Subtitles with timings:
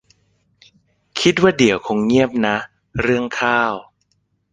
[1.19, 2.57] คิดว่าเดี๋ยวคงเงียบนะ
[3.01, 3.73] เรื่องข้าว